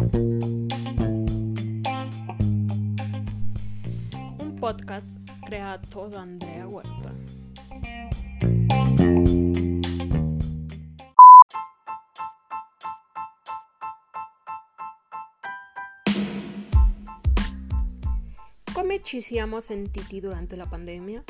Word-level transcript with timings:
Un 0.00 0.16
podcast 4.58 5.06
creado 5.44 6.08
de 6.08 6.16
Andrea 6.16 6.66
Huerta. 6.66 7.12
¿Cómo 18.72 18.92
hechiciamos 18.92 19.70
en 19.70 19.92
Titi 19.92 20.22
durante 20.22 20.56
la 20.56 20.64
pandemia? 20.64 21.22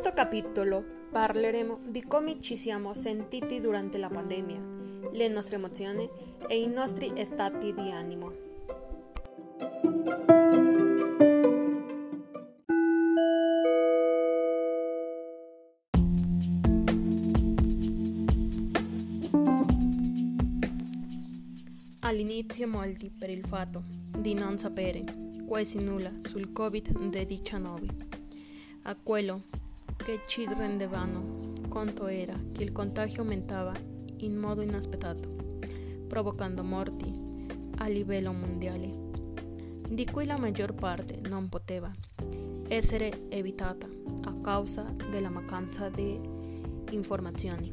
Questo 0.00 0.18
capitolo 0.18 0.82
parleremo 1.10 1.80
di 1.88 2.02
come 2.04 2.40
ci 2.40 2.56
siamo 2.56 2.94
sentiti 2.94 3.60
durante 3.60 3.98
la 3.98 4.08
pandemia, 4.08 5.10
le 5.12 5.28
nostre 5.28 5.56
emozioni 5.56 6.08
e 6.48 6.58
i 6.58 6.66
nostri 6.66 7.12
stati 7.22 7.74
di 7.74 7.90
animo. 7.90 8.32
All'inizio 21.98 22.66
molti 22.66 23.10
per 23.10 23.28
il 23.28 23.44
fatto 23.46 23.82
di 24.16 24.32
non 24.32 24.58
sapere 24.58 25.04
quasi 25.46 25.78
nulla 25.78 26.10
sul 26.22 26.48
Covid-19. 26.54 28.08
A 28.84 28.96
quello 28.96 29.42
che 30.04 30.20
ci 30.26 30.46
rendevano 30.46 31.52
conto 31.68 32.06
era 32.06 32.34
che 32.52 32.62
il 32.62 32.72
contagio 32.72 33.20
aumentava 33.20 33.72
in 34.18 34.34
modo 34.36 34.62
inaspettato, 34.62 35.28
provocando 36.08 36.62
morti 36.62 37.12
a 37.76 37.86
livello 37.86 38.32
mondiale, 38.32 38.90
di 39.88 40.04
cui 40.06 40.26
la 40.26 40.36
maggior 40.36 40.74
parte 40.74 41.20
non 41.28 41.48
poteva 41.48 41.90
essere 42.68 43.28
evitata 43.30 43.88
a 44.22 44.34
causa 44.40 44.82
della 45.10 45.30
mancanza 45.30 45.88
di 45.88 46.20
informazioni. 46.90 47.70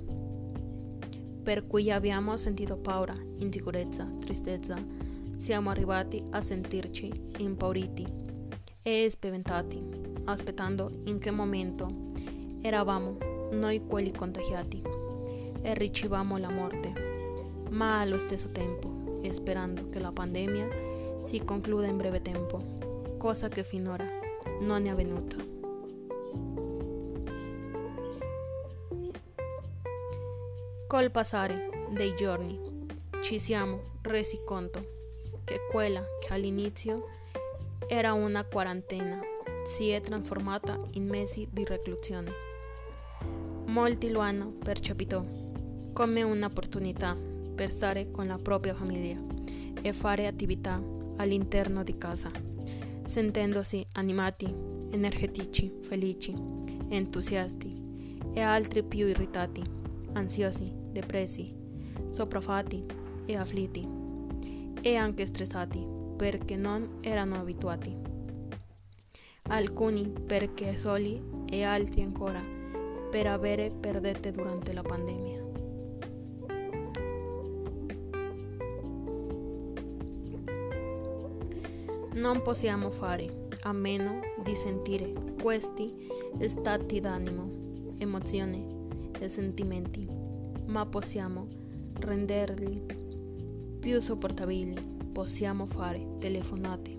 Per 1.44 1.66
cui 1.66 1.92
abbiamo 1.92 2.36
sentito 2.38 2.78
paura, 2.78 3.16
insicurezza, 3.38 4.08
tristezza, 4.20 4.76
siamo 5.38 5.70
arrivati 5.70 6.22
a 6.32 6.42
sentirci 6.42 7.12
impauriti 7.38 8.06
e 8.82 9.08
spaventati, 9.10 9.82
aspettando 10.26 11.02
in 11.06 11.20
che 11.20 11.32
momento 11.32 12.07
eravamo 12.62 13.18
noi 13.52 13.86
quelli 13.86 14.12
contagiati 14.12 14.82
e 15.62 15.74
ricevamo 15.74 16.38
la 16.38 16.50
morte, 16.50 16.94
ma 17.70 18.00
allo 18.00 18.20
stesso 18.20 18.50
tempo 18.52 18.98
sperando 19.32 19.90
che 19.90 20.00
la 20.00 20.12
pandemia 20.12 20.68
si 21.24 21.44
concluda 21.44 21.88
in 21.88 21.98
breve 21.98 22.22
tempo, 22.22 23.16
cosa 23.18 23.48
che 23.48 23.64
finora 23.64 24.06
non 24.62 24.86
è 24.86 24.90
avvenuta. 24.90 25.36
Col 30.88 31.12
passare 31.12 31.88
dei 31.90 32.16
giorni. 32.16 32.76
Ci 33.22 33.40
siamo 33.40 33.82
resi 34.04 34.40
conto. 34.46 34.96
Che 35.44 35.60
quella 35.70 36.02
che 36.20 36.34
all'inizio 36.34 37.10
era 37.88 38.14
una 38.14 38.46
quarantena 38.46 39.20
si 39.66 39.90
è 39.90 40.00
trasformata 40.00 40.80
in 40.94 41.08
mesi 41.08 41.48
di 41.52 41.66
reclusione. 41.66 42.47
Molti 43.68 44.10
lo 44.10 44.22
hanno 44.22 44.52
percepito 44.52 45.46
come 45.92 46.24
un'opportunità 46.24 47.18
per 47.54 47.70
stare 47.70 48.12
con 48.12 48.26
la 48.26 48.38
propria 48.38 48.74
famiglia 48.74 49.20
e 49.82 49.92
fare 49.92 50.26
attività 50.26 50.82
all'interno 51.18 51.84
di 51.84 51.98
casa, 51.98 52.32
sentendosi 53.06 53.86
animati, 53.94 54.46
energetici, 54.92 55.80
felici, 55.82 56.34
entusiasti 56.88 57.76
e 58.32 58.40
altri 58.40 58.84
più 58.84 59.06
irritati, 59.08 59.62
ansiosi, 60.14 60.72
depressi, 60.74 61.54
sopraffatti 62.10 62.86
e 63.26 63.36
afflitti 63.36 63.86
e 64.82 64.96
anche 64.96 65.26
stressati 65.26 65.86
perché 66.16 66.56
non 66.56 67.00
erano 67.02 67.36
abituati. 67.36 67.94
Alcuni 69.50 70.10
perché 70.26 70.78
soli 70.78 71.22
e 71.50 71.64
altri 71.64 72.02
ancora 72.02 72.57
per 73.10 73.28
avere 73.28 73.70
perdette 73.70 74.32
durante 74.32 74.74
la 74.74 74.82
pandemia. 74.82 75.46
Non 82.14 82.42
possiamo 82.42 82.90
fare 82.90 83.46
a 83.62 83.72
meno 83.72 84.20
di 84.44 84.56
sentire 84.56 85.14
questi 85.42 86.10
stati 86.48 87.00
d'animo, 87.00 87.96
emozioni 87.98 88.66
e 89.20 89.30
sentimenti, 89.30 90.08
ma 90.66 90.86
possiamo 90.86 91.48
renderli 92.00 92.84
più 93.80 94.00
sopportabili. 94.00 94.96
Possiamo 95.12 95.66
fare 95.66 96.18
telefonate 96.20 96.96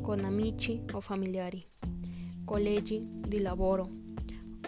con 0.00 0.24
amici 0.24 0.82
o 0.92 1.00
familiari, 1.00 1.64
colleghi 2.44 3.06
di 3.26 3.40
lavoro 3.40 4.03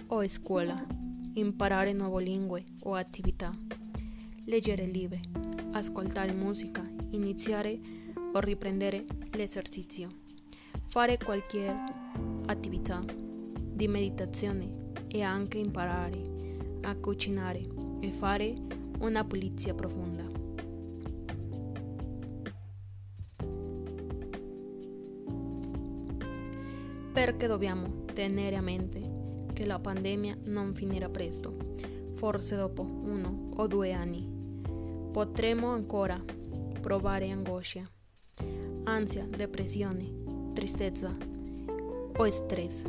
o 0.09 0.27
scuola, 0.29 0.87
imparare 1.35 1.93
nuove 1.93 2.23
lingue 2.23 2.65
o 2.85 2.95
attività, 2.95 3.53
leggere 4.45 4.85
libri, 4.87 5.21
ascoltare 5.73 6.33
musica, 6.33 6.89
iniziare 7.11 7.79
o 8.33 8.39
riprendere 8.39 9.05
l'esercizio, 9.33 10.09
fare 10.87 11.19
qualche 11.19 11.75
attività 12.47 13.03
di 13.05 13.89
meditazione 13.89 14.93
e 15.09 15.23
anche 15.23 15.59
imparare 15.59 16.35
a 16.83 16.95
cucinare 16.95 17.67
e 18.01 18.13
fare 18.13 18.55
una 19.01 19.25
pulizia 19.25 19.75
profonda. 19.75 20.25
Perché 27.13 27.47
dobbiamo 27.47 28.05
tenere 28.13 28.57
a 28.57 28.61
mente 28.61 29.16
che 29.57 29.65
la 29.65 29.79
pandemia 29.79 30.37
non 30.45 30.75
finirà 30.75 31.09
presto, 31.09 31.57
forse 32.13 32.57
dopo 32.57 32.83
uno 32.83 33.49
o 33.57 33.67
due 33.67 33.91
anni. 33.93 34.29
Potremo 35.11 35.69
ancora 35.69 36.23
provare 36.79 37.31
angoscia, 37.31 37.91
ansia, 38.85 39.27
depressione, 39.27 40.53
tristezza 40.53 41.11
o 42.19 42.31
stress 42.31 42.83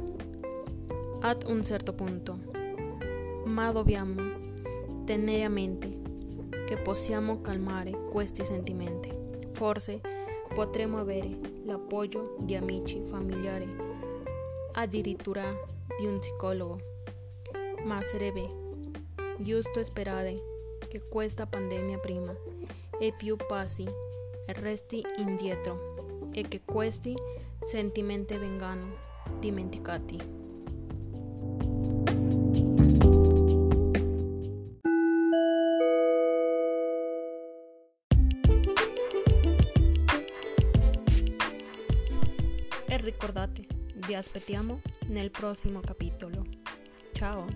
ad 1.21 1.45
un 1.47 1.63
certo 1.63 1.93
punto, 1.93 2.37
ma 3.45 3.71
dobbiamo 3.71 4.21
tenere 5.05 5.43
a 5.43 5.49
mente 5.49 6.01
che 6.65 6.75
possiamo 6.75 7.39
calmare 7.39 7.91
questi 8.11 8.43
sentimenti. 8.43 9.09
Forse 9.53 10.01
potremo 10.53 10.97
avere 10.97 11.29
l'appoggio 11.63 12.35
di 12.41 12.55
amici, 12.55 13.01
familiari, 13.03 13.73
addirittura 14.73 15.75
di 15.97 16.05
un 16.05 16.19
psicologo. 16.19 16.79
Ma 17.85 18.01
sarebbe 18.03 18.47
giusto 19.37 19.83
sperare 19.83 20.35
che 20.87 21.07
questa 21.07 21.45
pandemia 21.45 21.97
prima 21.99 22.35
e 22.99 23.13
più 23.15 23.35
passi 23.35 23.83
e 23.83 24.53
resti 24.53 25.03
indietro 25.17 26.29
e 26.31 26.47
che 26.47 26.61
questi 26.63 27.15
sentimenti 27.63 28.35
vengano 28.37 28.95
dimenticati. 29.39 30.35
E 42.89 42.97
ricordate, 42.97 43.65
vi 44.07 44.15
aspettiamo 44.15 44.79
en 45.09 45.17
el 45.17 45.31
próximo 45.31 45.81
capítulo. 45.81 46.43
Chao. 47.13 47.47